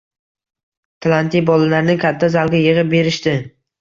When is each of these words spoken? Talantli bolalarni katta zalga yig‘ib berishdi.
Talantli 1.05 1.43
bolalarni 1.49 1.97
katta 2.07 2.31
zalga 2.37 2.63
yig‘ib 2.63 2.91
berishdi. 2.95 3.37